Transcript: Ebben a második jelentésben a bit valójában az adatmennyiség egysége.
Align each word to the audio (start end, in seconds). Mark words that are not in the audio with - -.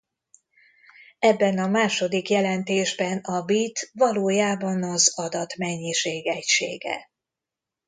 Ebben 1.19 1.57
a 1.57 1.67
második 1.67 2.29
jelentésben 2.29 3.17
a 3.17 3.41
bit 3.41 3.91
valójában 3.93 4.83
az 4.83 5.19
adatmennyiség 5.19 6.27
egysége. 6.27 7.09